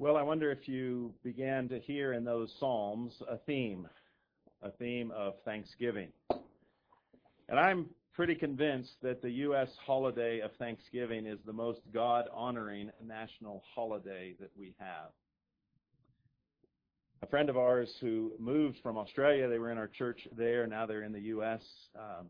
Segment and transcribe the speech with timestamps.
[0.00, 3.88] Well, I wonder if you began to hear in those Psalms a theme,
[4.62, 6.10] a theme of Thanksgiving.
[7.48, 9.68] And I'm pretty convinced that the U.S.
[9.84, 15.10] holiday of Thanksgiving is the most God honoring national holiday that we have.
[17.22, 20.86] A friend of ours who moved from Australia, they were in our church there, now
[20.86, 21.62] they're in the U.S.
[21.96, 22.28] Um,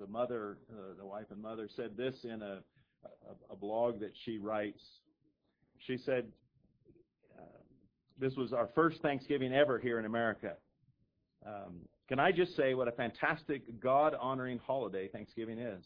[0.00, 2.60] the mother, uh, the wife and mother, said this in a,
[3.04, 4.80] a, a blog that she writes.
[5.80, 6.24] She said,
[8.18, 10.54] this was our first Thanksgiving ever here in America.
[11.46, 15.84] Um, can I just say what a fantastic God honoring holiday Thanksgiving is?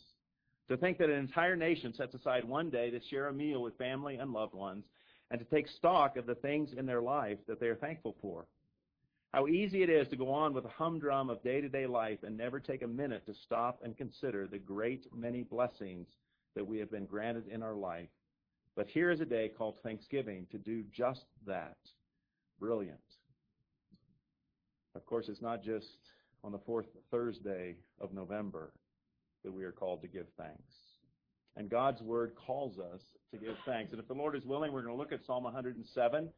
[0.69, 3.77] To think that an entire nation sets aside one day to share a meal with
[3.77, 4.85] family and loved ones
[5.31, 8.47] and to take stock of the things in their life that they are thankful for.
[9.35, 12.19] How easy it is to go on with a humdrum of day to day life
[12.23, 16.07] and never take a minute to stop and consider the great many blessings
[16.55, 18.11] that we have been granted in our life.
[18.77, 21.77] But here is a day called Thanksgiving to do just that
[22.63, 23.01] brilliant.
[24.95, 25.99] Of course, it's not just
[26.45, 28.73] on the fourth Thursday of November
[29.43, 30.73] that we are called to give thanks.
[31.57, 33.01] And God's Word calls us
[33.33, 33.91] to give thanks.
[33.91, 36.29] And if the Lord is willing, we're going to look at Psalm 107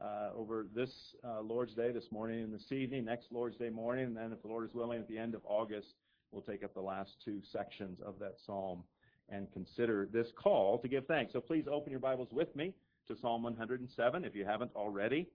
[0.00, 0.90] uh, over this
[1.22, 4.40] uh, Lord's Day, this morning and this evening, next Lord's Day morning, and then if
[4.40, 5.88] the Lord is willing, at the end of August,
[6.32, 8.82] we'll take up the last two sections of that psalm
[9.28, 11.34] and consider this call to give thanks.
[11.34, 12.72] So please open your Bibles with me
[13.06, 15.28] to Psalm 107 if you haven't already.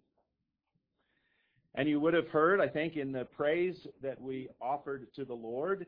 [1.75, 5.33] And you would have heard, I think, in the praise that we offered to the
[5.33, 5.85] Lord,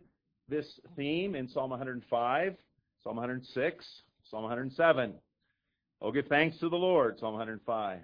[0.47, 2.55] this theme in Psalm 105,
[3.03, 3.85] Psalm 106,
[4.29, 5.13] Psalm 107.
[6.01, 7.99] Oh, give thanks to the Lord, Psalm 105.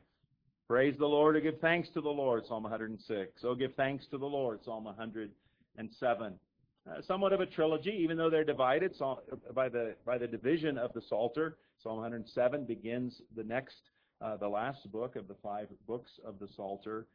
[0.68, 3.42] Praise the Lord or give thanks to the Lord, Psalm 106.
[3.44, 6.34] Oh, give thanks to the Lord, Psalm 107.
[6.90, 8.94] Uh, somewhat of a trilogy, even though they're divided
[9.54, 11.58] by the by the division of the Psalter.
[11.82, 13.78] Psalm 107 begins the next,
[14.22, 17.08] uh, the last book of the five books of the Psalter.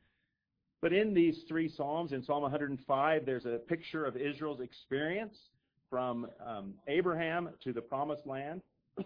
[0.83, 5.37] But in these three Psalms, in Psalm 105, there's a picture of Israel's experience
[5.89, 8.63] from um, Abraham to the promised land.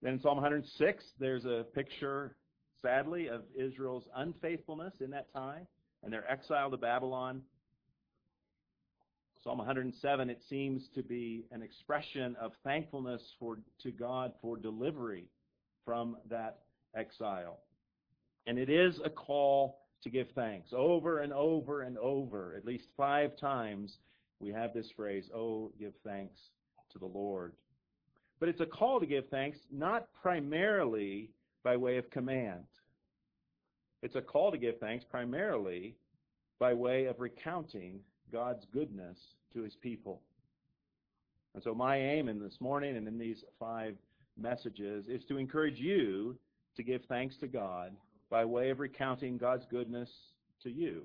[0.00, 2.36] then in Psalm 106, there's a picture,
[2.80, 5.66] sadly, of Israel's unfaithfulness in that time
[6.02, 7.42] and their exile to Babylon.
[9.42, 15.26] Psalm 107, it seems to be an expression of thankfulness for, to God for delivery
[15.84, 16.60] from that
[16.96, 17.58] exile.
[18.46, 20.70] And it is a call to give thanks.
[20.72, 23.98] Over and over and over, at least five times,
[24.38, 26.38] we have this phrase, oh, give thanks
[26.92, 27.52] to the Lord.
[28.38, 31.30] But it's a call to give thanks not primarily
[31.62, 32.64] by way of command.
[34.02, 35.96] It's a call to give thanks primarily
[36.58, 38.00] by way of recounting
[38.30, 39.18] God's goodness
[39.54, 40.20] to his people.
[41.54, 43.96] And so my aim in this morning and in these five
[44.36, 46.36] messages is to encourage you
[46.76, 47.92] to give thanks to God
[48.34, 50.10] by way of recounting God's goodness
[50.64, 51.04] to you,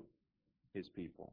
[0.74, 1.32] his people.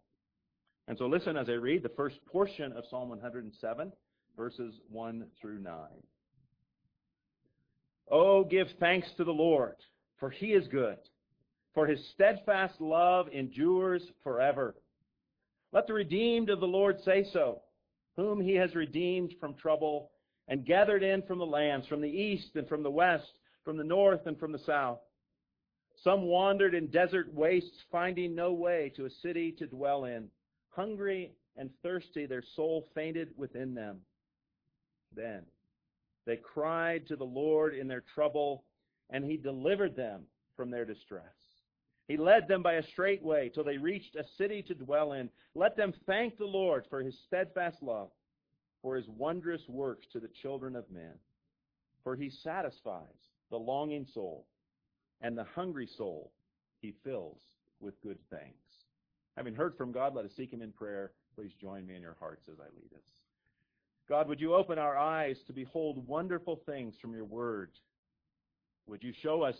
[0.87, 3.91] And so listen as I read the first portion of Psalm 107,
[4.37, 5.73] verses 1 through 9.
[8.11, 9.73] Oh, give thanks to the Lord,
[10.19, 10.99] for he is good,
[11.73, 14.75] for his steadfast love endures forever.
[15.71, 17.63] Let the redeemed of the Lord say so,
[18.15, 20.11] whom he has redeemed from trouble
[20.47, 23.83] and gathered in from the lands, from the east and from the west, from the
[23.83, 24.99] north and from the south.
[26.03, 30.29] Some wandered in desert wastes, finding no way to a city to dwell in.
[30.69, 34.01] Hungry and thirsty, their soul fainted within them.
[35.15, 35.43] Then
[36.25, 38.63] they cried to the Lord in their trouble,
[39.09, 40.23] and he delivered them
[40.55, 41.23] from their distress.
[42.07, 45.29] He led them by a straight way till they reached a city to dwell in.
[45.55, 48.11] Let them thank the Lord for his steadfast love,
[48.81, 51.13] for his wondrous works to the children of men.
[52.03, 53.03] For he satisfies
[53.49, 54.45] the longing soul
[55.21, 56.31] and the hungry soul
[56.79, 57.39] he fills
[57.79, 58.53] with good things.
[59.35, 61.11] Having heard from God, let us seek him in prayer.
[61.35, 63.05] Please join me in your hearts as I lead us.
[64.09, 67.71] God, would you open our eyes to behold wonderful things from your word?
[68.87, 69.57] Would you show us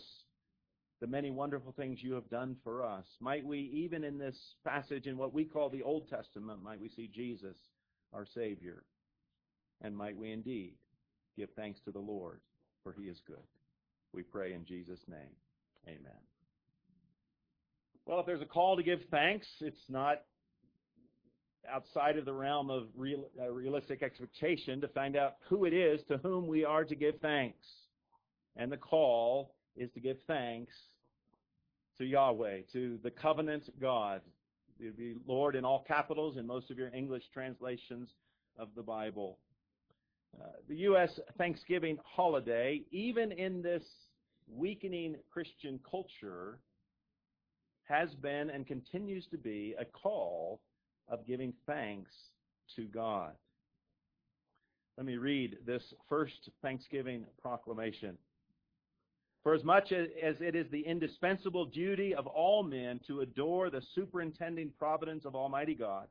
[1.00, 3.04] the many wonderful things you have done for us?
[3.20, 6.88] Might we, even in this passage in what we call the Old Testament, might we
[6.88, 7.56] see Jesus,
[8.12, 8.84] our Savior?
[9.82, 10.74] And might we indeed
[11.36, 12.40] give thanks to the Lord,
[12.82, 13.36] for he is good.
[14.12, 15.36] We pray in Jesus' name.
[15.88, 16.12] Amen.
[18.04, 20.22] Well, if there's a call to give thanks, it's not
[21.70, 26.00] outside of the realm of real, uh, realistic expectation to find out who it is
[26.08, 27.66] to whom we are to give thanks.
[28.56, 30.74] And the call is to give thanks
[31.98, 34.20] to Yahweh, to the covenant God.
[34.80, 38.10] It would be Lord in all capitals in most of your English translations
[38.58, 39.38] of the Bible.
[40.40, 41.18] Uh, the U.S.
[41.36, 43.82] Thanksgiving holiday, even in this
[44.50, 46.58] weakening Christian culture
[47.84, 50.60] has been and continues to be a call
[51.08, 52.12] of giving thanks
[52.76, 53.32] to God.
[54.96, 58.18] Let me read this first Thanksgiving proclamation.
[59.42, 60.08] For as much as
[60.40, 65.74] it is the indispensable duty of all men to adore the superintending providence of Almighty
[65.74, 66.08] God,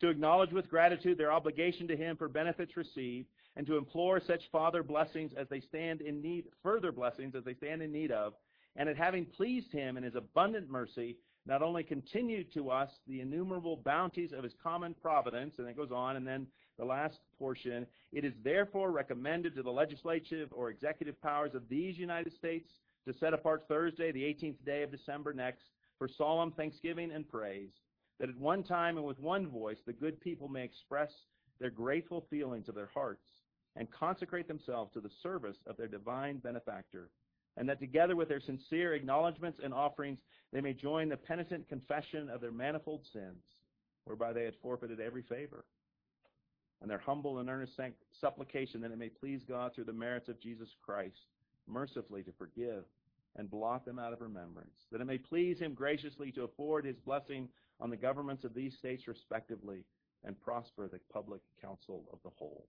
[0.00, 4.50] to acknowledge with gratitude their obligation to Him for benefits received, and to implore such
[4.52, 8.34] father blessings as they stand in need, further blessings as they stand in need of,
[8.76, 13.20] and at having pleased him in his abundant mercy, not only continue to us the
[13.20, 16.46] innumerable bounties of his common providence, and it goes on, and then
[16.78, 21.98] the last portion, it is therefore recommended to the legislative or executive powers of these
[21.98, 22.70] United States
[23.06, 25.64] to set apart Thursday, the 18th day of December next,
[25.98, 27.72] for solemn thanksgiving and praise,
[28.18, 31.10] that at one time and with one voice the good people may express
[31.60, 33.26] their grateful feelings of their hearts
[33.76, 37.10] and consecrate themselves to the service of their divine benefactor,
[37.56, 40.18] and that together with their sincere acknowledgments and offerings
[40.52, 43.42] they may join the penitent confession of their manifold sins,
[44.04, 45.64] whereby they had forfeited every favor,
[46.80, 47.78] and their humble and earnest
[48.20, 51.26] supplication that it may please God through the merits of Jesus Christ
[51.66, 52.84] mercifully to forgive
[53.36, 56.96] and blot them out of remembrance, that it may please him graciously to afford his
[57.04, 57.48] blessing
[57.80, 59.84] on the governments of these states respectively,
[60.24, 62.66] and prosper the public council of the whole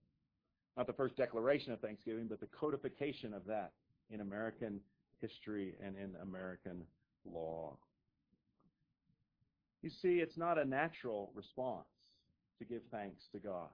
[0.80, 3.74] not the first declaration of Thanksgiving, but the codification of that
[4.10, 4.80] in American
[5.20, 6.84] history and in American
[7.26, 7.76] law.
[9.82, 11.84] You see, it's not a natural response
[12.60, 13.68] to give thanks to God.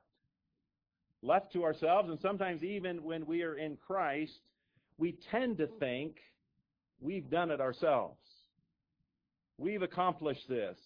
[1.22, 4.40] Left to ourselves, and sometimes even when we are in Christ,
[4.98, 6.18] we tend to think
[7.00, 8.18] we've done it ourselves.
[9.60, 10.78] We've accomplished this.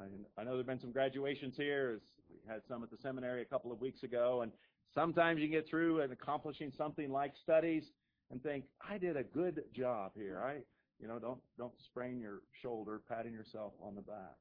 [0.00, 2.00] I, know there have been some graduations here.
[2.30, 4.52] We had some at the seminary a couple of weeks ago, and
[4.94, 7.84] Sometimes you get through and accomplishing something like studies
[8.30, 10.42] and think, I did a good job here.
[10.44, 10.56] I,
[11.00, 14.36] you know, don't don't sprain your shoulder patting yourself on the back.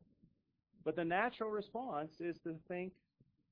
[0.83, 2.94] But the natural response is to think,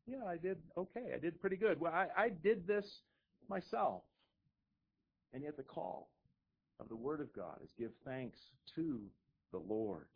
[0.07, 1.11] yeah, I did okay.
[1.13, 1.79] I did pretty good.
[1.79, 3.01] Well, I, I did this
[3.49, 4.03] myself.
[5.33, 6.09] And yet the call
[6.79, 8.39] of the Word of God is give thanks
[8.75, 9.01] to
[9.51, 10.07] the Lord.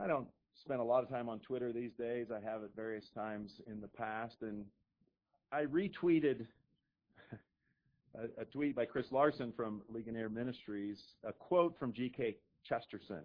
[0.00, 0.26] I don't
[0.60, 2.26] spend a lot of time on Twitter these days.
[2.30, 4.64] I have at various times in the past, and
[5.52, 6.46] I retweeted
[8.14, 12.36] a, a tweet by Chris Larson from Ligonier Ministries, a quote from G.K.
[12.68, 13.22] Chesterton.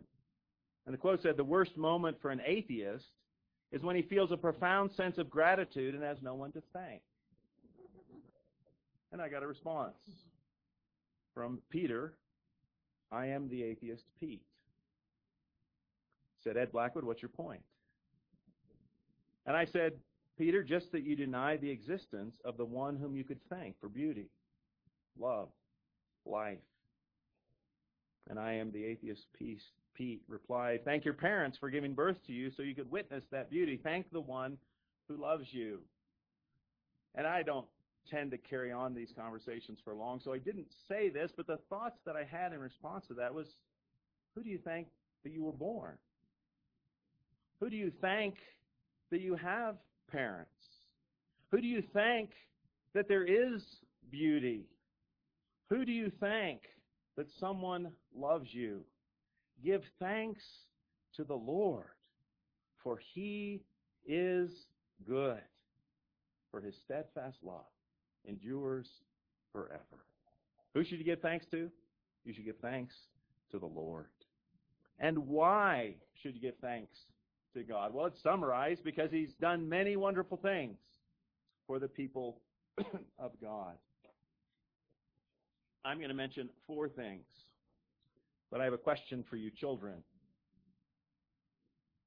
[0.86, 3.06] And the quote said, The worst moment for an atheist
[3.72, 7.02] is when he feels a profound sense of gratitude and has no one to thank.
[9.12, 9.96] And I got a response
[11.34, 12.14] from Peter
[13.12, 14.44] I am the atheist Pete.
[16.44, 17.62] Said Ed Blackwood, what's your point?
[19.46, 19.94] And I said,
[20.38, 23.90] Peter, just that you deny the existence of the one whom you could thank for
[23.90, 24.30] beauty,
[25.20, 25.50] love,
[26.26, 26.60] life.
[28.30, 29.64] And I am the atheist peace.
[29.96, 33.50] Pete replied, Thank your parents for giving birth to you so you could witness that
[33.50, 33.78] beauty.
[33.84, 34.58] Thank the one
[35.10, 35.82] who loves you.
[37.16, 37.66] And I don't
[38.10, 41.60] tend to carry on these conversations for long, so I didn't say this, but the
[41.70, 43.48] thoughts that I had in response to that was,
[44.36, 44.88] Who do you thank
[45.24, 45.98] that you were born?
[47.60, 48.36] Who do you thank
[49.12, 49.76] that you have
[50.12, 50.52] parents?
[51.52, 52.32] Who do you thank
[52.94, 53.62] that there is
[54.12, 54.66] beauty?
[55.70, 56.62] Who do you thank
[57.18, 58.82] that someone loves you?
[59.64, 60.42] Give thanks
[61.16, 61.86] to the Lord,
[62.82, 63.62] for he
[64.08, 64.50] is
[65.06, 65.42] good,
[66.50, 67.66] for his steadfast love
[68.28, 68.88] endures
[69.52, 70.06] forever.
[70.74, 71.70] Who should you give thanks to?
[72.24, 72.96] You should give thanks
[73.52, 74.08] to the Lord.
[75.00, 76.98] And why should you give thanks
[77.54, 77.94] to God?
[77.94, 80.78] Well, it's summarized because he's done many wonderful things
[81.68, 82.42] for the people
[83.20, 83.74] of God.
[85.86, 87.26] I'm going to mention four things,
[88.52, 90.04] but I have a question for you children.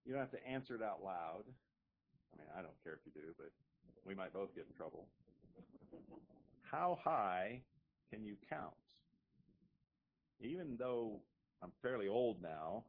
[0.05, 1.45] You don't have to answer it out loud.
[1.47, 3.51] I mean, I don't care if you do, but
[4.05, 5.07] we might both get in trouble.
[6.63, 7.61] How high
[8.13, 8.73] can you count?
[10.41, 11.21] Even though
[11.63, 12.85] I'm fairly old now,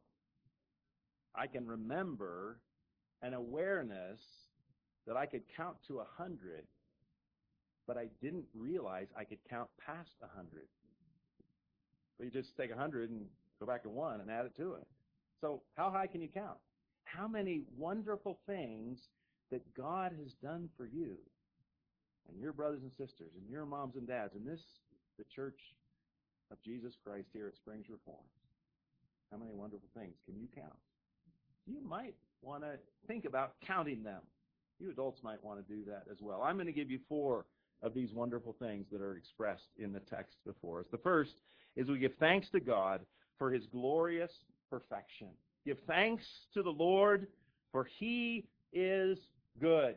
[1.34, 2.58] I can remember
[3.22, 4.20] an awareness
[5.06, 6.64] that I could count to a hundred,
[7.86, 10.68] but I didn't realize I could count past a hundred.
[12.20, 13.26] You just take a hundred and
[13.60, 14.86] go back to one and add it to it.
[15.40, 16.56] So how high can you count?
[17.04, 18.98] How many wonderful things
[19.50, 21.16] that God has done for you
[22.28, 24.60] and your brothers and sisters and your moms and dads and this,
[25.18, 25.58] the church
[26.50, 28.20] of Jesus Christ here at Springs Reformed.
[29.30, 30.72] How many wonderful things can you count?
[31.66, 34.20] You might want to think about counting them.
[34.78, 36.42] You adults might want to do that as well.
[36.42, 37.46] I'm going to give you four
[37.82, 40.86] of these wonderful things that are expressed in the text before us.
[40.90, 41.34] The first
[41.76, 43.00] is we give thanks to God
[43.38, 44.32] for his glorious
[44.70, 45.28] perfection.
[45.64, 47.28] Give thanks to the Lord,
[47.72, 49.18] for he is
[49.60, 49.96] good.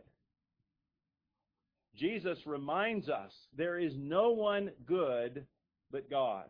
[1.95, 5.45] Jesus reminds us there is no one good
[5.91, 6.45] but God.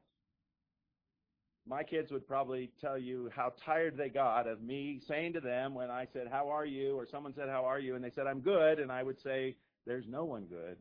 [1.67, 5.73] My kids would probably tell you how tired they got of me saying to them
[5.73, 6.95] when I said, How are you?
[6.95, 7.95] or someone said, How are you?
[7.95, 8.79] and they said, I'm good.
[8.79, 9.55] And I would say,
[9.85, 10.77] There's no one good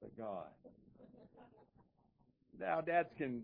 [0.00, 0.46] but God.
[2.58, 3.42] Now, dads can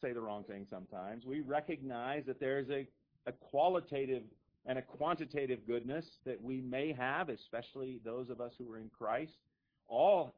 [0.00, 1.24] say the wrong thing sometimes.
[1.24, 2.86] We recognize that there's a,
[3.26, 4.22] a qualitative
[4.66, 8.90] and a quantitative goodness that we may have, especially those of us who are in
[8.96, 9.32] Christ.
[9.88, 10.34] All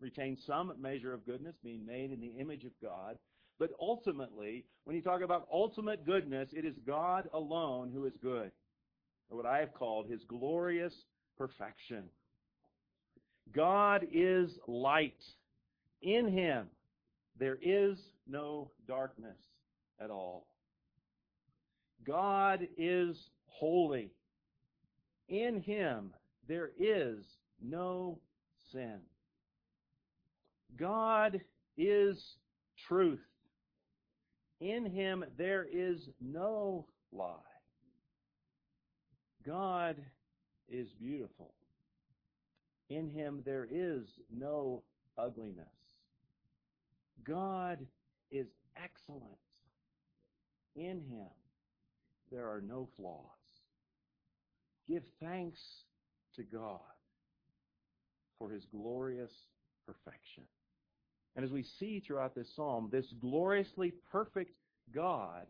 [0.00, 3.18] retain some measure of goodness, being made in the image of God.
[3.60, 8.50] But ultimately, when you talk about ultimate goodness, it is God alone who is good.
[9.28, 10.94] Or what I have called his glorious
[11.36, 12.04] perfection.
[13.54, 15.22] God is light.
[16.00, 16.68] In him
[17.38, 19.36] there is no darkness
[20.02, 20.46] at all.
[22.06, 24.10] God is holy.
[25.28, 26.14] In him
[26.48, 27.18] there is
[27.62, 28.18] no
[28.72, 29.00] sin.
[30.78, 31.42] God
[31.76, 32.18] is
[32.88, 33.20] truth.
[34.60, 37.34] In him there is no lie.
[39.46, 39.96] God
[40.68, 41.54] is beautiful.
[42.90, 44.82] In him there is no
[45.16, 45.66] ugliness.
[47.24, 47.78] God
[48.30, 49.38] is excellent.
[50.76, 51.30] In him
[52.30, 53.24] there are no flaws.
[54.88, 55.60] Give thanks
[56.36, 56.80] to God
[58.38, 59.32] for his glorious
[59.86, 60.44] perfection.
[61.36, 64.52] And as we see throughout this psalm, this gloriously perfect
[64.94, 65.46] God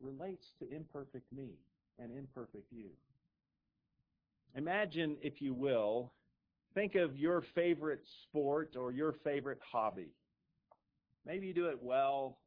[0.00, 1.50] relates to imperfect me
[1.98, 2.88] and imperfect you.
[4.56, 6.12] Imagine, if you will,
[6.74, 10.08] think of your favorite sport or your favorite hobby.
[11.26, 12.38] Maybe you do it well.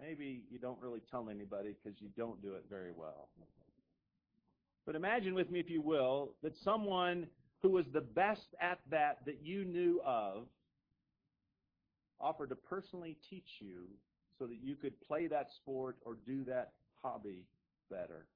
[0.00, 3.28] Maybe you don't really tell anybody because you don't do it very well.
[4.86, 7.26] But imagine with me, if you will, that someone
[7.62, 10.46] who was the best at that that you knew of
[12.20, 13.86] offered to personally teach you
[14.38, 16.72] so that you could play that sport or do that
[17.02, 17.44] hobby
[17.90, 18.26] better.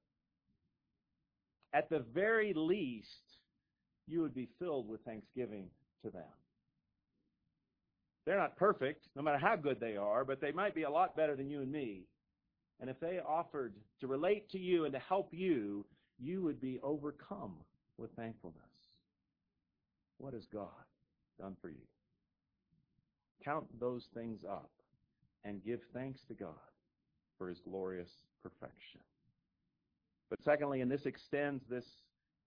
[1.73, 3.09] At the very least,
[4.07, 5.69] you would be filled with thanksgiving
[6.03, 6.23] to them.
[8.25, 11.15] They're not perfect, no matter how good they are, but they might be a lot
[11.15, 12.03] better than you and me.
[12.79, 15.85] And if they offered to relate to you and to help you,
[16.19, 17.55] you would be overcome
[17.97, 18.59] with thankfulness.
[20.17, 20.69] What has God
[21.39, 21.75] done for you?
[23.43, 24.71] Count those things up
[25.43, 26.53] and give thanks to God
[27.37, 28.09] for his glorious
[28.41, 29.01] perfection.
[30.29, 31.85] But secondly, and this extends this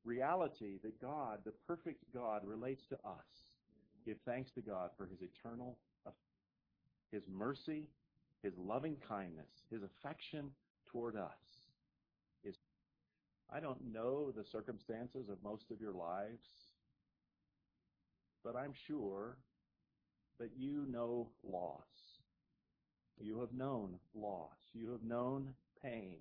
[0.05, 3.57] reality that God, the perfect God, relates to us.
[4.05, 5.79] Give thanks to God for his eternal,
[7.13, 7.87] his mercy,
[8.43, 10.51] his loving kindness, his affection
[10.91, 11.69] toward us.
[13.51, 16.47] I don't know the circumstances of most of your lives,
[18.45, 19.39] but I'm sure
[20.39, 21.83] that you know loss.
[23.21, 24.57] You have known loss.
[24.73, 26.17] You have known pain.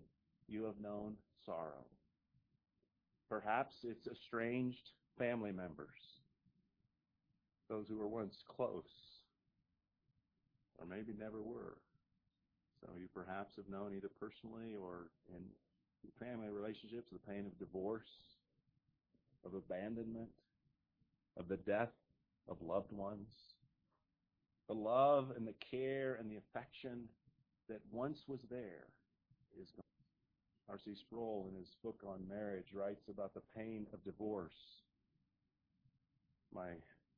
[0.47, 1.85] You have known sorrow.
[3.29, 6.19] Perhaps it's estranged family members,
[7.69, 8.83] those who were once close,
[10.77, 11.77] or maybe never were.
[12.81, 15.41] So you perhaps have known either personally or in
[16.19, 18.07] family relationships the pain of divorce,
[19.45, 20.29] of abandonment,
[21.37, 21.91] of the death
[22.47, 23.27] of loved ones.
[24.67, 27.03] The love and the care and the affection
[27.69, 28.87] that once was there
[29.61, 29.83] is gone.
[30.69, 30.95] R.C.
[30.95, 34.83] Sproul, in his book on marriage, writes about the pain of divorce.
[36.53, 36.71] My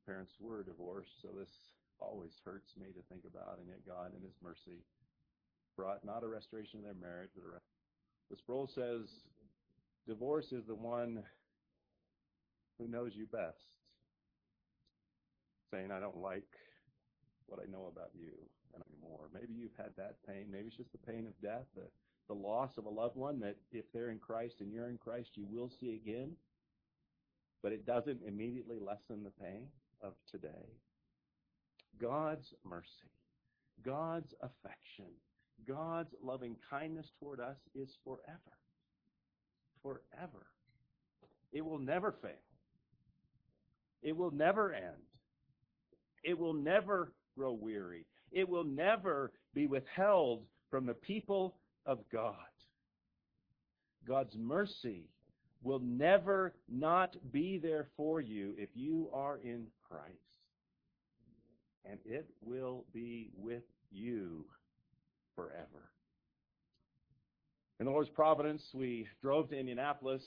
[0.05, 1.49] parents were divorced, so this
[1.99, 4.83] always hurts me to think about, and yet God, in His mercy,
[5.75, 7.59] brought not a restoration of their marriage, but a
[8.29, 9.09] but Sproul says,
[10.07, 11.23] divorce is the one
[12.77, 13.57] who knows you best.
[15.71, 16.47] Saying, I don't like
[17.49, 18.31] what I know about you
[18.75, 19.29] anymore.
[19.33, 20.45] Maybe you've had that pain.
[20.51, 21.87] Maybe it's just the pain of death, the,
[22.27, 25.31] the loss of a loved one that if they're in Christ and you're in Christ,
[25.35, 26.31] you will see again.
[27.61, 29.67] But it doesn't immediately lessen the pain
[30.01, 30.69] of today.
[31.99, 33.11] God's mercy,
[33.83, 35.11] God's affection,
[35.67, 38.57] God's loving kindness toward us is forever.
[39.81, 40.45] Forever.
[41.51, 42.31] It will never fail.
[44.01, 45.03] It will never end.
[46.23, 48.05] It will never grow weary.
[48.33, 51.55] It will never be withheld from the people
[51.85, 52.35] of God.
[54.05, 55.09] God's mercy
[55.63, 60.17] will never not be there for you if you are in Christ.
[61.85, 64.45] and it will be with you
[65.35, 65.91] forever.
[67.79, 70.21] In the Lord's providence, we drove to Indianapolis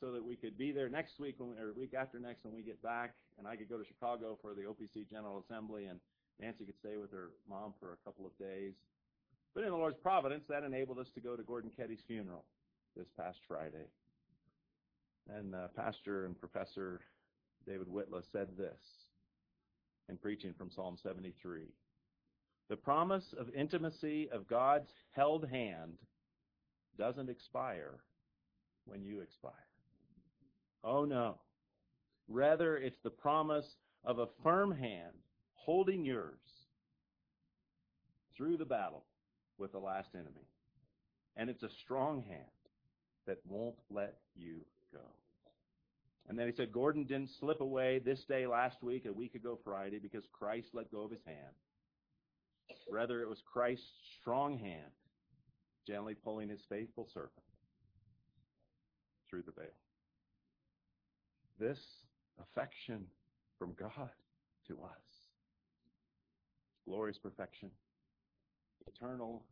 [0.00, 2.62] so that we could be there next week when, or week after next when we
[2.62, 6.00] get back, and I could go to Chicago for the OPC General Assembly, and
[6.40, 8.74] Nancy could stay with her mom for a couple of days.
[9.54, 12.44] But in the Lord's providence, that enabled us to go to Gordon Keddie's funeral
[12.96, 13.86] this past Friday.
[15.34, 17.00] And uh, Pastor and Professor
[17.66, 18.80] David Whitla said this
[20.08, 21.62] in preaching from Psalm 73.
[22.68, 25.94] The promise of intimacy of God's held hand
[26.98, 28.00] doesn't expire
[28.84, 29.52] when you expire.
[30.84, 31.38] Oh no.
[32.28, 33.66] Rather, it's the promise
[34.04, 35.14] of a firm hand
[35.66, 36.38] holding yours
[38.36, 39.04] through the battle
[39.58, 40.46] with the last enemy.
[41.36, 42.46] And it's a strong hand
[43.26, 44.60] that won't let you
[44.92, 45.00] go.
[46.28, 49.58] And then he said, Gordon didn't slip away this day last week, a week ago
[49.64, 51.54] Friday, because Christ let go of his hand.
[52.88, 53.86] Rather, it was Christ's
[54.20, 54.92] strong hand
[55.86, 57.32] gently pulling his faithful servant
[59.28, 59.66] through the veil.
[61.58, 61.78] This
[62.40, 63.06] affection
[63.58, 64.10] from God
[64.68, 65.15] to us.
[66.86, 67.70] Glorious perfection.
[68.86, 69.42] Eternal,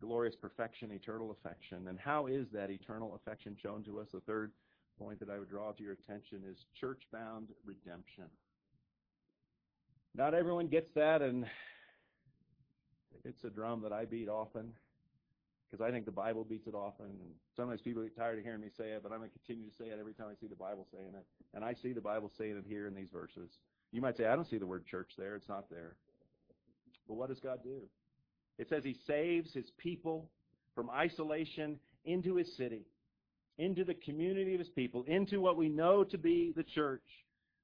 [0.00, 1.88] glorious perfection, eternal affection.
[1.88, 4.08] And how is that eternal affection shown to us?
[4.12, 4.52] The third
[4.98, 8.24] point that I would draw to your attention is church bound redemption.
[10.14, 11.46] Not everyone gets that, and
[13.24, 14.72] it's a drum that I beat often
[15.70, 17.06] because I think the Bible beats it often.
[17.06, 19.70] And sometimes people get tired of hearing me say it, but I'm going to continue
[19.70, 21.24] to say it every time I see the Bible saying it.
[21.54, 23.50] And I see the Bible saying it here in these verses.
[23.90, 25.34] You might say, I don't see the word church there.
[25.34, 25.96] It's not there.
[27.12, 27.82] But what does God do?
[28.58, 30.30] It says He saves His people
[30.74, 32.86] from isolation into His city,
[33.58, 37.02] into the community of His people, into what we know to be the church.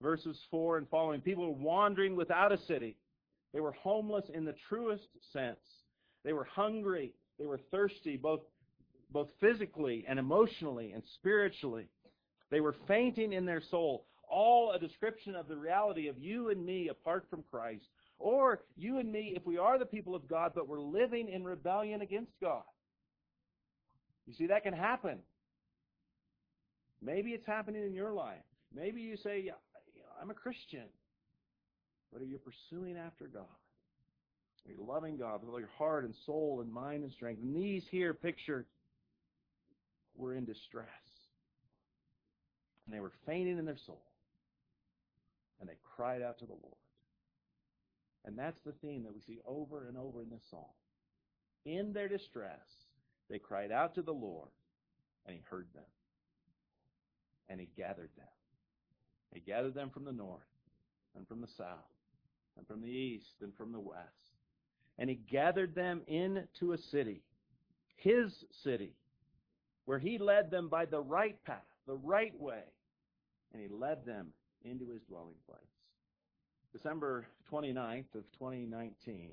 [0.02, 1.22] Verses 4 and following.
[1.22, 2.98] People were wandering without a city.
[3.54, 5.56] They were homeless in the truest sense.
[6.24, 7.14] They were hungry.
[7.38, 8.40] They were thirsty, both,
[9.10, 11.88] both physically and emotionally and spiritually.
[12.50, 14.04] They were fainting in their soul.
[14.30, 17.86] All a description of the reality of you and me apart from Christ.
[18.18, 21.44] Or you and me, if we are the people of God, but we're living in
[21.44, 22.62] rebellion against God.
[24.26, 25.18] You see, that can happen.
[27.00, 28.42] Maybe it's happening in your life.
[28.74, 29.50] Maybe you say,
[30.20, 30.84] I'm a Christian.
[32.12, 33.44] But are you pursuing after God?
[34.66, 37.40] Are you loving God with all your heart and soul and mind and strength?
[37.42, 38.66] And these here pictured
[40.16, 40.86] were in distress.
[42.84, 44.02] And they were fainting in their soul.
[45.60, 46.74] And they cried out to the Lord.
[48.28, 50.60] And that's the theme that we see over and over in this psalm.
[51.64, 52.60] In their distress,
[53.30, 54.50] they cried out to the Lord,
[55.24, 55.82] and He heard them.
[57.48, 58.26] And He gathered them.
[59.32, 60.42] He gathered them from the north,
[61.16, 61.88] and from the south,
[62.58, 64.02] and from the east, and from the west.
[64.98, 67.22] And He gathered them into a city,
[67.96, 68.92] His city,
[69.86, 72.64] where He led them by the right path, the right way,
[73.54, 74.34] and He led them
[74.66, 75.62] into His dwelling place.
[76.74, 79.30] December 29th of 2019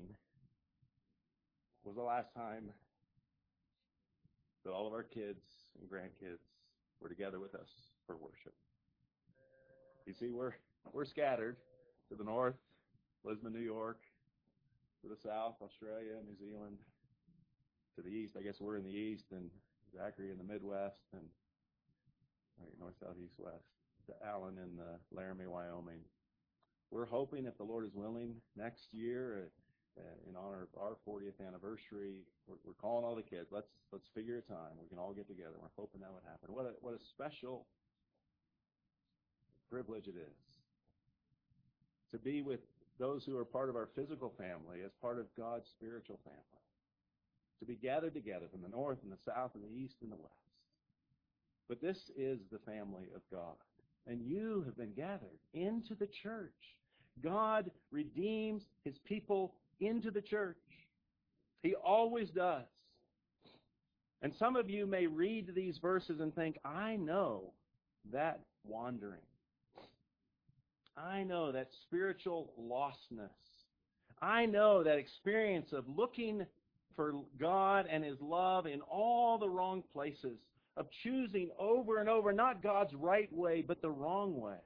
[1.84, 2.70] was the last time
[4.64, 5.44] that all of our kids
[5.78, 6.40] and grandkids
[7.00, 7.68] were together with us
[8.06, 8.54] for worship.
[10.06, 10.52] You see, we're
[10.92, 11.56] we're scattered
[12.08, 12.54] to the north,
[13.24, 13.98] Lisbon, New York,
[15.02, 16.78] to the south, Australia, New Zealand,
[17.96, 18.36] to the east.
[18.38, 19.50] I guess we're in the east, and
[19.94, 21.22] Zachary in the Midwest, and
[22.58, 23.66] right, north, south, east, west.
[24.06, 26.00] To Allen in the Laramie, Wyoming.
[26.90, 29.50] We're hoping, if the Lord is willing, next year,
[29.98, 33.48] uh, in honor of our 40th anniversary, we're, we're calling all the kids.
[33.50, 34.76] Let's let's figure a time.
[34.80, 35.54] We can all get together.
[35.60, 36.54] We're hoping that would happen.
[36.54, 37.66] What a what a special
[39.70, 40.46] privilege it is
[42.12, 42.60] to be with
[42.98, 46.42] those who are part of our physical family as part of God's spiritual family.
[47.60, 50.16] To be gathered together from the north and the south and the east and the
[50.16, 50.34] west.
[51.68, 53.56] But this is the family of God
[54.06, 56.52] and you have been gathered into the church.
[57.22, 60.56] God redeems his people into the church.
[61.62, 62.64] He always does.
[64.22, 67.52] And some of you may read these verses and think, I know
[68.12, 69.20] that wandering.
[70.96, 73.28] I know that spiritual lostness.
[74.22, 76.46] I know that experience of looking
[76.94, 80.38] for God and His love in all the wrong places
[80.76, 84.58] of choosing over and over not God's right way, but the wrong way.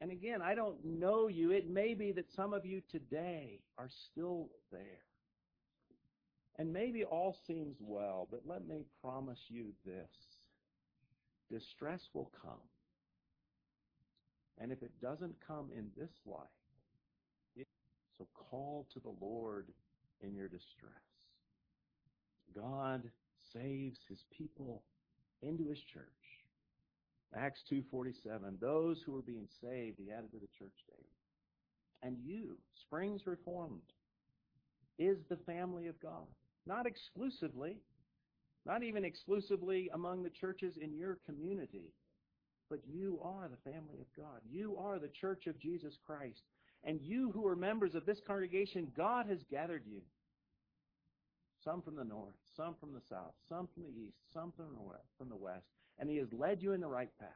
[0.00, 1.52] And again, I don't know you.
[1.52, 4.80] It may be that some of you today are still there.
[6.58, 10.10] And maybe all seems well, but let me promise you this.
[11.50, 12.52] Distress will come.
[14.58, 16.46] And if it doesn't come in this life,
[18.16, 19.68] So call to the Lord
[20.22, 20.92] in your distress.
[22.54, 23.02] God
[23.56, 24.82] saves his people
[25.42, 26.04] into his church.
[27.34, 31.10] Acts 2:47 Those who are being saved he added to the church daily.
[32.02, 33.92] And you, Springs Reformed,
[34.98, 36.26] is the family of God.
[36.66, 37.80] Not exclusively,
[38.64, 41.92] not even exclusively among the churches in your community,
[42.68, 44.40] but you are the family of God.
[44.48, 46.42] You are the church of Jesus Christ.
[46.84, 50.02] And you who are members of this congregation, God has gathered you.
[51.66, 54.68] Some from the north, some from the south, some from the east, some from
[55.28, 55.66] the west.
[55.98, 57.28] And he has led you in the right path.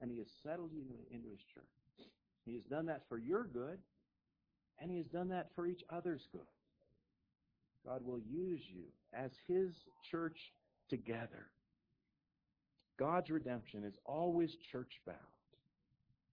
[0.00, 1.64] And he has settled you into his church.
[2.46, 3.78] He has done that for your good,
[4.80, 6.40] and he has done that for each other's good.
[7.84, 9.74] God will use you as his
[10.08, 10.38] church
[10.88, 11.48] together.
[12.96, 15.18] God's redemption is always church bound.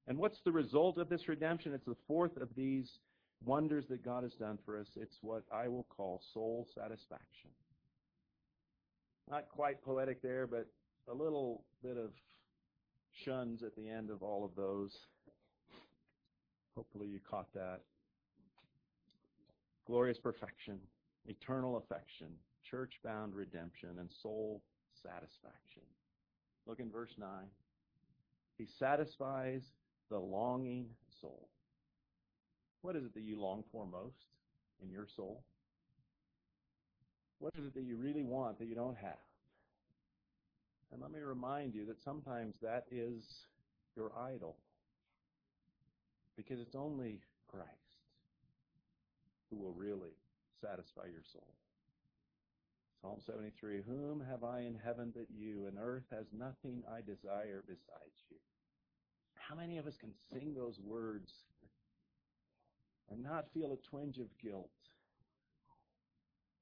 [0.07, 1.73] And what's the result of this redemption?
[1.73, 2.99] It's the fourth of these
[3.45, 4.88] wonders that God has done for us.
[4.95, 7.51] It's what I will call soul satisfaction.
[9.29, 10.67] Not quite poetic there, but
[11.08, 12.12] a little bit of
[13.23, 14.91] shuns at the end of all of those.
[16.75, 17.81] Hopefully you caught that.
[19.88, 20.79] Glorious perfection,
[21.27, 22.27] eternal affection,
[22.69, 24.62] church bound redemption, and soul
[25.01, 25.84] satisfaction.
[26.65, 27.27] Look in verse 9.
[28.58, 29.62] He satisfies
[30.10, 30.88] the longing
[31.21, 31.49] soul.
[32.86, 34.28] What is it that you long for most
[34.80, 35.43] in your soul?
[37.39, 39.17] What is it that you really want that you don't have?
[40.93, 43.24] And let me remind you that sometimes that is
[43.98, 44.58] your idol.
[46.38, 47.71] Because it's only Christ
[49.50, 50.13] who will really
[50.62, 51.56] satisfy your soul.
[53.02, 57.63] Psalm 73 Whom have I in heaven but you, and earth has nothing I desire
[57.65, 58.38] besides you.
[59.34, 61.32] How many of us can sing those words
[63.09, 64.69] and not feel a twinge of guilt?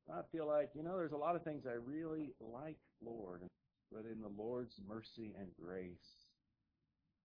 [0.07, 3.41] Not feel like, you know, there's a lot of things I really like, Lord,
[3.91, 6.27] but in the Lord's mercy and grace,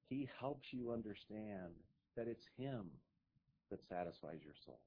[0.09, 1.75] He helps you understand
[2.17, 2.87] that it's Him
[3.71, 4.81] that satisfies your soul.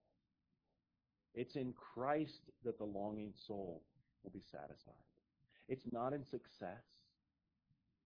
[1.34, 3.84] It's in Christ that the longing soul
[4.24, 4.94] will be satisfied.
[5.68, 6.84] It's not in success.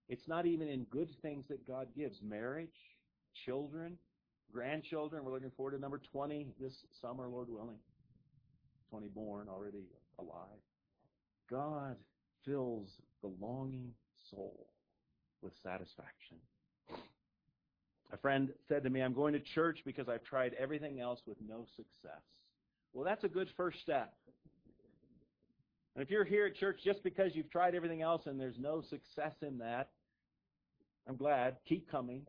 [0.07, 2.21] It's not even in good things that God gives.
[2.21, 2.69] Marriage,
[3.45, 3.97] children,
[4.55, 5.25] grandchildren.
[5.25, 7.77] We're looking forward to number 20 this summer, Lord willing.
[8.89, 9.83] 20 born, already
[10.17, 10.61] alive.
[11.49, 11.97] God
[12.45, 12.87] fills
[13.21, 13.91] the longing
[14.31, 14.67] soul
[15.41, 16.37] with satisfaction.
[18.13, 21.37] A friend said to me, I'm going to church because I've tried everything else with
[21.45, 22.23] no success.
[22.93, 24.13] Well, that's a good first step.
[25.95, 28.81] And if you're here at church just because you've tried everything else and there's no
[28.89, 29.89] success in that,
[31.09, 31.57] I'm glad.
[31.67, 32.21] Keep coming.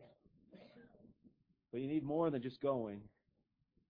[1.77, 3.03] But you need more than just going.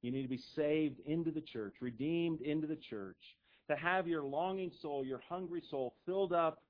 [0.02, 3.36] You need to be saved into the church, redeemed into the church,
[3.70, 6.64] to have your longing soul, your hungry soul filled up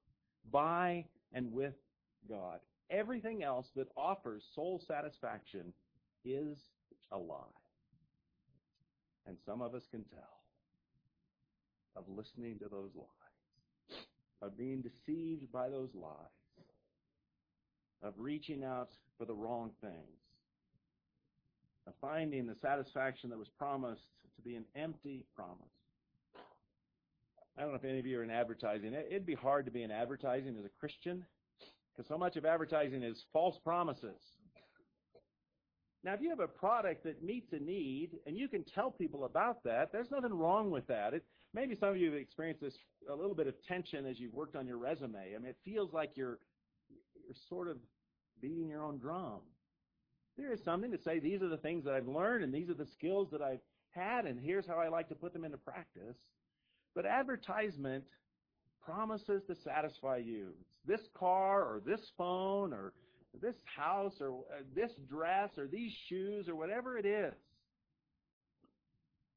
[0.53, 1.73] by and with
[2.29, 2.59] God.
[2.91, 5.73] Everything else that offers soul satisfaction
[6.27, 6.59] is
[7.11, 7.39] a lie.
[9.27, 10.43] And some of us can tell
[11.97, 14.01] of listening to those lies,
[14.43, 16.67] of being deceived by those lies,
[18.03, 20.26] of reaching out for the wrong things,
[22.01, 24.03] finding the satisfaction that was promised
[24.37, 25.67] to be an empty promise.
[27.57, 28.93] I don't know if any of you are in advertising.
[28.93, 31.25] It'd be hard to be in advertising as a Christian
[31.97, 34.21] because so much of advertising is false promises.
[36.05, 39.25] Now, if you have a product that meets a need and you can tell people
[39.25, 41.15] about that, there's nothing wrong with that.
[41.15, 42.77] It, maybe some of you have experienced this
[43.11, 45.35] a little bit of tension as you've worked on your resume.
[45.35, 46.39] I mean, it feels like you're
[46.89, 47.79] you're sort of
[48.41, 49.41] beating your own drum.
[50.37, 52.75] There is something to say these are the things that I've learned and these are
[52.75, 56.17] the skills that I've had and here's how I like to put them into practice.
[56.95, 58.05] But advertisement
[58.85, 60.53] promises to satisfy you.
[60.61, 62.93] It's this car or this phone or
[63.41, 67.35] this house or uh, this dress or these shoes or whatever it is.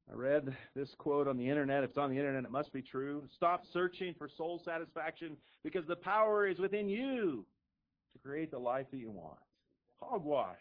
[0.10, 1.84] I read this quote on the internet.
[1.84, 3.24] If it's on the internet, it must be true.
[3.36, 7.46] Stop searching for soul satisfaction because the power is within you
[8.14, 9.38] to create the life that you want.
[10.02, 10.58] Hogwash.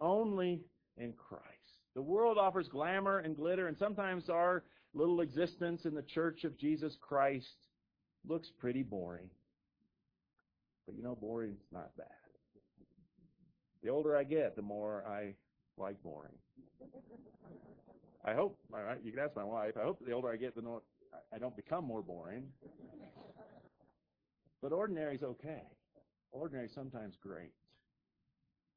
[0.00, 0.62] Only
[0.96, 1.46] in Christ.
[1.94, 6.58] The world offers glamour and glitter, and sometimes our little existence in the church of
[6.58, 7.68] Jesus Christ
[8.26, 9.28] looks pretty boring.
[10.86, 12.06] But you know, boring's not bad.
[13.82, 15.34] The older I get, the more I
[15.78, 16.34] like boring.
[18.24, 20.54] I hope, all right, you can ask my wife, I hope the older I get,
[20.54, 20.82] the more
[21.32, 22.44] I don't become more boring.
[24.60, 25.62] But ordinary's okay.
[26.32, 27.52] Ordinary sometimes great.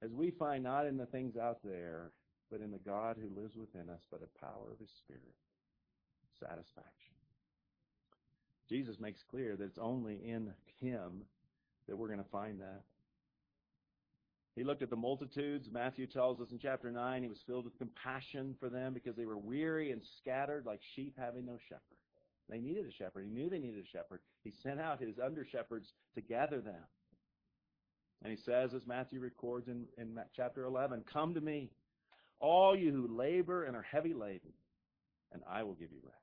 [0.04, 2.12] As we find not in the things out there,
[2.52, 5.22] but in the God who lives within us by the power of His Spirit.
[6.40, 7.16] Satisfaction.
[8.68, 11.24] Jesus makes clear that it's only in Him
[11.88, 12.82] that we're going to find that.
[14.56, 15.70] He looked at the multitudes.
[15.72, 19.26] Matthew tells us in chapter 9 he was filled with compassion for them because they
[19.26, 21.82] were weary and scattered like sheep having no shepherd.
[22.50, 23.26] They needed a shepherd.
[23.26, 24.20] He knew they needed a shepherd.
[24.44, 26.84] He sent out his under shepherds to gather them.
[28.24, 31.70] And he says, as Matthew records in, in chapter 11, Come to me,
[32.40, 34.54] all you who labor and are heavy laden,
[35.34, 36.18] and I will give you rest.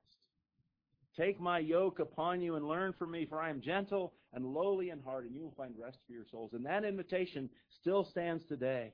[1.15, 4.89] Take my yoke upon you and learn from me, for I am gentle and lowly
[4.89, 6.53] in heart, and you will find rest for your souls.
[6.53, 8.93] And that invitation still stands today.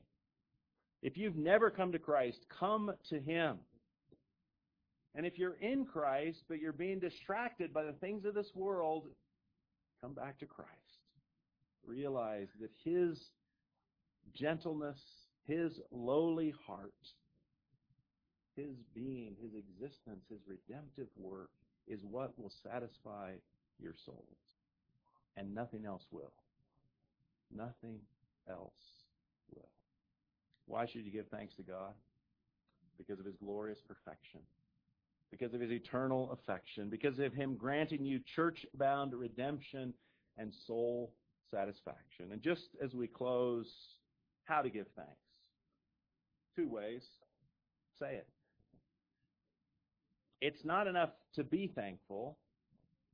[1.04, 3.58] If you've never come to Christ, come to Him.
[5.16, 9.04] And if you're in Christ, but you're being distracted by the things of this world,
[10.02, 10.72] come back to Christ.
[11.88, 13.18] Realize that His
[14.36, 15.00] gentleness,
[15.48, 16.94] His lowly heart,
[18.56, 21.50] His being, His existence, His redemptive work
[21.88, 23.32] is what will satisfy
[23.80, 24.26] your souls.
[25.38, 26.34] And nothing else will.
[27.56, 28.00] Nothing
[28.50, 28.74] else
[29.56, 29.70] will.
[30.66, 31.94] Why should you give thanks to God?
[32.98, 34.42] Because of His glorious perfection.
[35.32, 36.90] Because of His eternal affection.
[36.90, 39.94] Because of Him granting you church-bound redemption
[40.38, 41.14] and soul
[41.52, 42.32] satisfaction.
[42.32, 43.68] And just as we close,
[44.46, 45.12] how to give thanks.
[46.56, 47.04] Two ways.
[48.00, 48.28] Say it.
[50.40, 52.38] It's not enough to be thankful.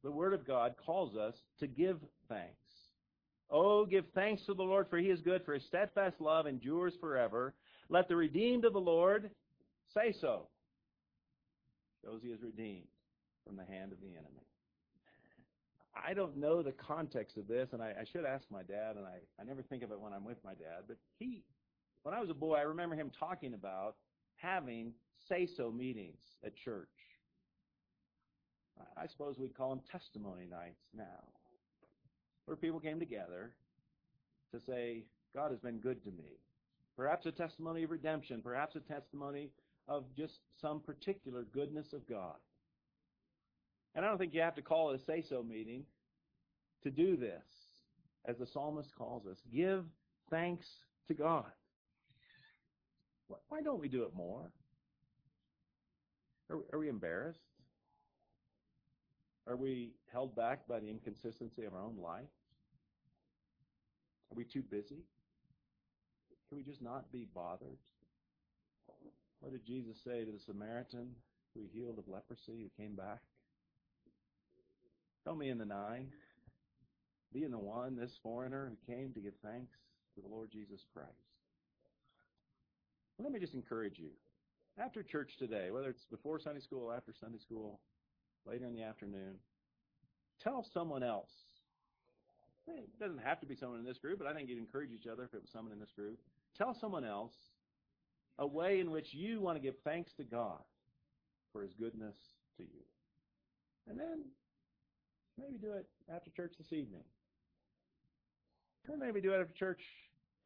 [0.03, 2.55] The Word of God calls us to give thanks.
[3.49, 6.93] Oh, give thanks to the Lord, for he is good, for his steadfast love endures
[6.99, 7.53] forever.
[7.89, 9.29] Let the redeemed of the Lord
[9.93, 10.47] say so.
[12.03, 12.87] Shows he is redeemed
[13.45, 14.43] from the hand of the enemy.
[15.95, 19.05] I don't know the context of this, and I, I should ask my dad, and
[19.05, 21.43] I, I never think of it when I'm with my dad, but he,
[22.03, 23.95] when I was a boy, I remember him talking about
[24.35, 24.93] having
[25.29, 26.87] say-so meetings at church.
[28.97, 31.27] I suppose we'd call them testimony nights now,
[32.45, 33.53] where people came together
[34.51, 35.03] to say,
[35.35, 36.39] God has been good to me.
[36.97, 39.49] Perhaps a testimony of redemption, perhaps a testimony
[39.87, 42.35] of just some particular goodness of God.
[43.95, 45.83] And I don't think you have to call it a say-so meeting
[46.83, 47.43] to do this,
[48.25, 49.37] as the psalmist calls us.
[49.53, 49.85] Give
[50.29, 50.67] thanks
[51.07, 51.45] to God.
[53.49, 54.51] Why don't we do it more?
[56.49, 57.39] Are, are we embarrassed?
[59.47, 62.23] Are we held back by the inconsistency of our own life?
[64.31, 65.03] Are we too busy?
[66.49, 67.77] Can we just not be bothered?
[69.39, 71.09] What did Jesus say to the Samaritan
[71.53, 73.19] who he healed of leprosy who came back?
[75.25, 76.07] Don't be in the nine.
[77.33, 79.73] Be in the one, this foreigner who came to give thanks
[80.15, 81.09] to the Lord Jesus Christ.
[83.19, 84.09] Let me just encourage you.
[84.77, 87.79] After church today, whether it's before Sunday school, after Sunday school,
[88.45, 89.35] later in the afternoon,
[90.43, 91.29] tell someone else.
[92.67, 95.07] It doesn't have to be someone in this group, but I think you'd encourage each
[95.07, 96.19] other if it was someone in this group.
[96.57, 97.33] Tell someone else
[98.39, 100.61] a way in which you want to give thanks to God
[101.51, 102.15] for His goodness
[102.57, 102.83] to you.
[103.87, 104.23] And then
[105.37, 107.03] maybe do it after church this evening.
[108.89, 109.81] Or maybe do it after church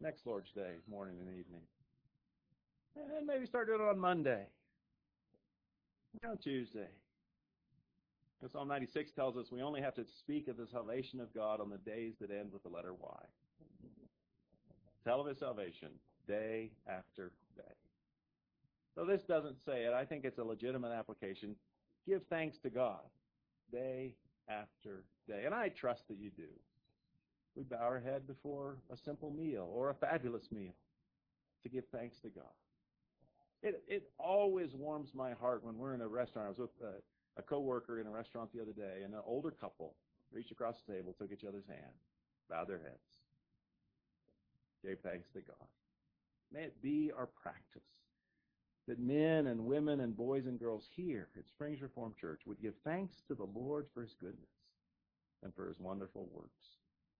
[0.01, 1.61] next Lord's Day, morning and evening.
[2.95, 4.45] And maybe start doing it on Monday.
[6.27, 6.89] On Tuesday.
[8.39, 11.59] Because Psalm 96 tells us we only have to speak of the salvation of God
[11.59, 13.23] on the days that end with the letter Y.
[15.03, 15.89] Tell of his salvation
[16.27, 17.63] day after day.
[18.95, 19.93] So this doesn't say it.
[19.93, 21.55] I think it's a legitimate application.
[22.07, 23.01] Give thanks to God
[23.71, 24.13] day
[24.49, 25.43] after day.
[25.45, 26.49] And I trust that you do.
[27.55, 30.75] We bow our head before a simple meal or a fabulous meal
[31.63, 32.45] to give thanks to God.
[33.63, 36.45] It, it always warms my heart when we're in a restaurant.
[36.45, 36.99] I was with uh,
[37.37, 39.95] a coworker in a restaurant the other day, and an older couple
[40.31, 41.93] reached across the table, took each other's hand,
[42.49, 43.17] bowed their heads,
[44.85, 45.67] gave thanks to God.
[46.53, 47.83] May it be our practice
[48.87, 52.73] that men and women and boys and girls here at Springs Reformed Church would give
[52.83, 54.49] thanks to the Lord for his goodness
[55.43, 56.65] and for his wonderful works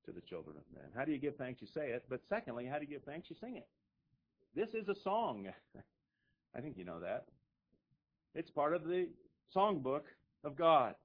[0.06, 0.89] to the children of men.
[0.95, 1.62] How do you give thanks?
[1.62, 2.06] You say it.
[2.10, 3.30] But secondly, how do you give thanks?
[3.30, 3.67] You sing it.
[4.56, 5.47] This is a song.
[6.56, 7.25] I think you know that.
[8.34, 9.10] It's part of the
[9.56, 10.03] songbook
[10.43, 10.95] of God.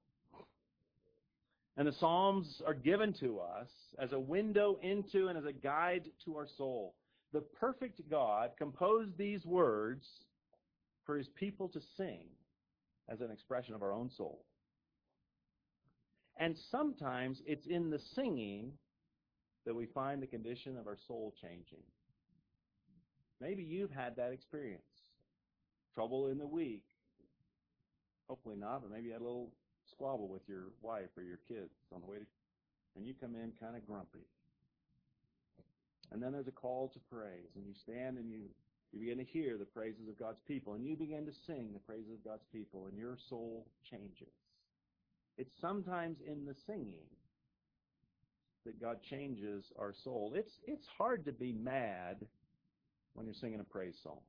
[1.77, 6.05] And the Psalms are given to us as a window into and as a guide
[6.25, 6.95] to our soul.
[7.33, 10.07] The perfect God composed these words
[11.05, 12.27] for his people to sing
[13.09, 14.45] as an expression of our own soul.
[16.39, 18.73] And sometimes it's in the singing
[19.67, 21.85] that we find the condition of our soul changing.
[23.41, 24.83] Maybe you've had that experience.
[25.95, 26.85] trouble in the week.
[28.29, 29.51] Hopefully not, but maybe you had a little
[29.91, 32.27] squabble with your wife or your kids on the way to,
[32.97, 34.27] and you come in kind of grumpy.
[36.11, 38.45] And then there's a call to praise, and you stand and you,
[38.93, 41.81] you begin to hear the praises of God's people, and you begin to sing the
[41.81, 44.33] praises of God's people, and your soul changes.
[45.39, 47.07] It's sometimes in the singing
[48.67, 50.35] that God changes our soul.
[50.37, 52.17] It's it's hard to be mad
[53.15, 54.21] when you're singing a praise song.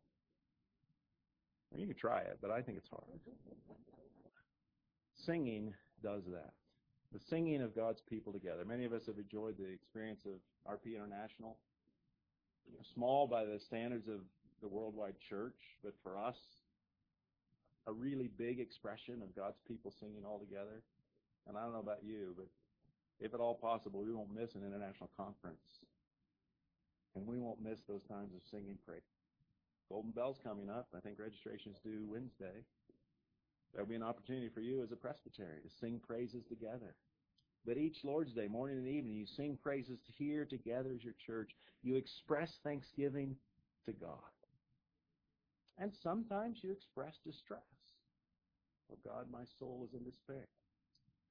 [1.76, 3.20] you can try it, but I think it's hard.
[5.26, 6.52] Singing does that.
[7.12, 8.66] The singing of God's people together.
[8.66, 10.40] Many of us have enjoyed the experience of
[10.72, 11.58] RP International.
[12.96, 14.22] Small by the standards of
[14.64, 16.38] the worldwide church, but for us,
[17.86, 20.82] a really big expression of God's people singing all together.
[21.48, 22.48] And I don't know about you, but
[23.20, 25.84] if at all possible, we won't miss an international conference.
[27.16, 29.04] And we won't miss those times of singing praise.
[29.90, 30.88] Golden Bell's coming up.
[30.96, 32.64] I think registration is due Wednesday.
[33.74, 36.96] There'll be an opportunity for you as a presbytery to sing praises together.
[37.66, 41.52] But each Lord's Day, morning and evening, you sing praises here together as your church.
[41.82, 43.36] You express thanksgiving
[43.86, 44.18] to God.
[45.78, 47.62] And sometimes you express distress.
[48.92, 50.48] Oh God, my soul is in despair.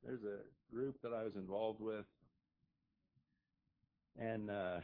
[0.05, 0.39] There's a
[0.75, 2.07] group that I was involved with,
[4.19, 4.81] and uh,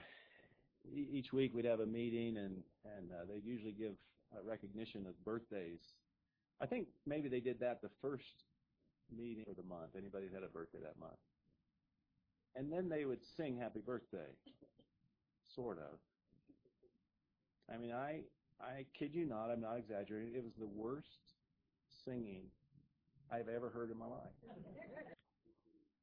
[0.95, 2.63] each week we'd have a meeting, and
[2.97, 3.95] and uh, they'd usually give
[4.45, 5.81] recognition of birthdays.
[6.61, 8.45] I think maybe they did that the first
[9.17, 9.91] meeting of the month.
[9.97, 11.19] Anybody had a birthday that month,
[12.55, 14.31] and then they would sing "Happy Birthday,"
[15.55, 15.99] sort of.
[17.73, 18.21] I mean, I
[18.61, 20.35] I kid you not, I'm not exaggerating.
[20.35, 21.07] It was the worst
[22.05, 22.45] singing
[23.31, 24.35] I've ever heard in my life.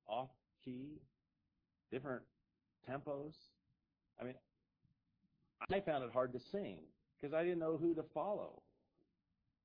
[0.07, 0.29] Off
[0.63, 1.01] key,
[1.91, 2.21] different
[2.89, 3.33] tempos.
[4.19, 4.35] I mean,
[5.71, 6.77] I found it hard to sing
[7.19, 8.61] because I didn't know who to follow.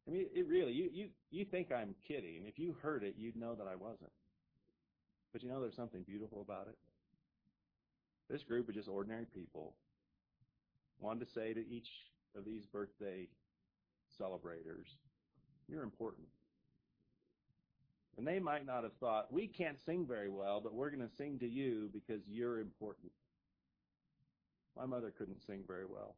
[0.08, 2.44] I mean, it really, you, you, you think I'm kidding.
[2.46, 4.10] If you heard it, you'd know that I wasn't.
[5.32, 6.76] But you know there's something beautiful about it?
[8.28, 9.74] This group of just ordinary people
[10.98, 11.88] wanted to say to each
[12.36, 13.28] of these birthday
[14.16, 14.86] celebrators,
[15.68, 16.26] you're important.
[18.16, 21.14] And they might not have thought, we can't sing very well, but we're going to
[21.16, 23.12] sing to you because you're important.
[24.76, 26.16] My mother couldn't sing very well.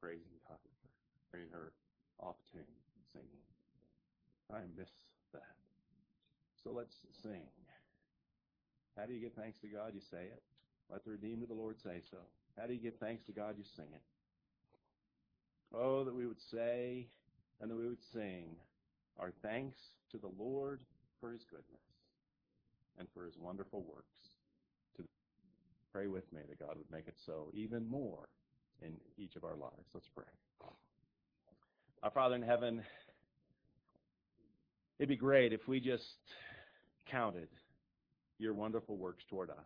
[0.00, 0.58] Praising God
[1.32, 1.72] hearing her
[2.52, 2.64] tune
[3.12, 3.44] singing.
[4.52, 4.90] I miss
[5.32, 5.56] that.
[6.62, 7.46] So let's sing.
[8.96, 9.92] How do you give thanks to God?
[9.94, 10.42] You say it.
[10.90, 12.18] Let the redeemed of the Lord say so.
[12.58, 13.54] How do you give thanks to God?
[13.56, 14.02] You sing it.
[15.74, 17.06] Oh, that we would say
[17.60, 18.56] and that we would sing
[19.18, 19.78] our thanks
[20.12, 20.80] to the Lord
[21.20, 21.80] for his goodness
[22.98, 24.06] and for his wonderful works.
[24.96, 25.04] To
[25.92, 28.28] pray with me that God would make it so even more
[28.82, 29.88] in each of our lives.
[29.92, 30.24] Let's pray.
[32.02, 32.82] Our Father in heaven,
[34.98, 36.04] it'd be great if we just
[37.10, 37.48] counted
[38.38, 39.56] your wonderful works toward us.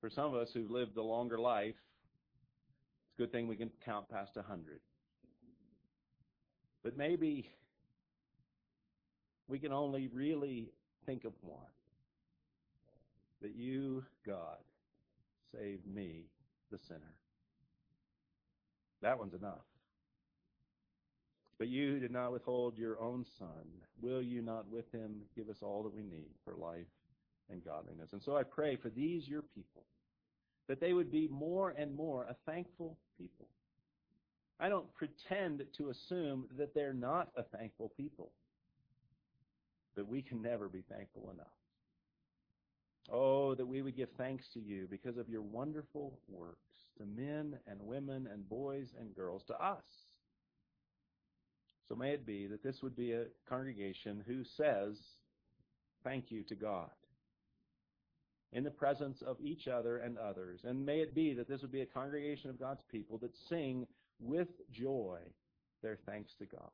[0.00, 1.74] For some of us who've lived a longer life,
[3.18, 4.80] good thing we can count past a hundred.
[6.82, 7.50] But maybe
[9.48, 10.70] we can only really
[11.04, 11.58] think of one.
[13.42, 14.58] That you, God,
[15.52, 16.26] saved me,
[16.70, 17.14] the sinner.
[19.02, 19.64] That one's enough.
[21.58, 23.48] But you did not withhold your own Son.
[24.00, 26.86] Will you not with him give us all that we need for life
[27.50, 28.12] and godliness?
[28.12, 29.84] And so I pray for these, your people,
[30.68, 33.48] that they would be more and more a thankful people.
[34.60, 38.32] I don't pretend to assume that they're not a thankful people
[39.98, 41.46] but we can never be thankful enough.
[43.10, 46.56] Oh, that we would give thanks to you because of your wonderful works
[46.98, 49.82] to men and women and boys and girls, to us.
[51.88, 54.96] So may it be that this would be a congregation who says
[56.04, 56.90] thank you to God
[58.52, 60.60] in the presence of each other and others.
[60.64, 63.86] And may it be that this would be a congregation of God's people that sing
[64.20, 65.18] with joy
[65.82, 66.70] their thanks to God.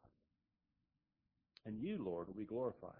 [1.67, 2.93] And you, Lord, will be glorified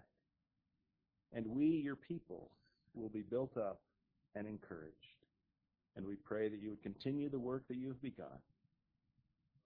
[1.35, 2.49] and we, your people,
[2.93, 3.81] will be built up
[4.35, 4.95] and encouraged.
[5.95, 8.39] And we pray that you would continue the work that you have begun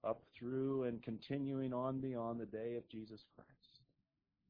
[0.03, 3.81] up through and continuing on beyond the day of Jesus Christ,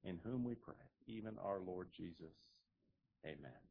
[0.03, 0.75] in whom we pray,
[1.07, 2.35] even our Lord Jesus.
[3.25, 3.68] Amen.